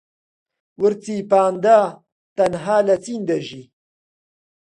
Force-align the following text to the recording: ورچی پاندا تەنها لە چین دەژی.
ورچی 0.81 1.17
پاندا 1.29 1.79
تەنها 2.35 2.77
لە 2.87 2.95
چین 3.05 3.21
دەژی. 3.29 3.63